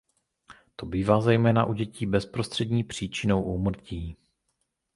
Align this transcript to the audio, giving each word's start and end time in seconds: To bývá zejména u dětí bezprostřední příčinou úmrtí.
To 0.75 0.85
bývá 0.85 1.21
zejména 1.21 1.65
u 1.65 1.73
dětí 1.73 2.05
bezprostřední 2.05 2.83
příčinou 2.83 3.43
úmrtí. 3.43 4.17